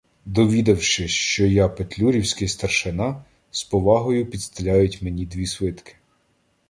[0.25, 5.95] Довідавшись, що я "петлюрівський" старшина,— з повагою підстеляють мені дві свитки.